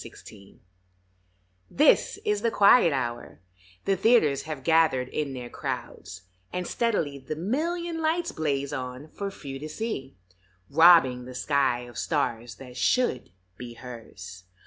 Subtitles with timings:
[0.03, 0.59] BROADWAY
[1.69, 3.39] THIS is the quiet hour;
[3.85, 9.29] the theaters Have gathered in their crowds, and steadily The million lights blaze on for
[9.29, 10.17] few to see,
[10.71, 14.45] Robbing the sky of stars that should be hers.